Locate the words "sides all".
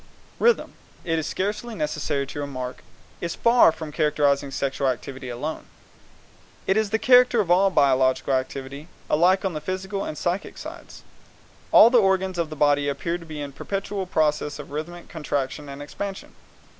10.57-11.91